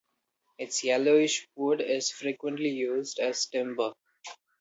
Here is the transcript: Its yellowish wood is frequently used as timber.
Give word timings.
Its 0.57 0.83
yellowish 0.83 1.47
wood 1.55 1.79
is 1.79 2.09
frequently 2.09 2.69
used 2.69 3.19
as 3.19 3.45
timber. 3.45 3.93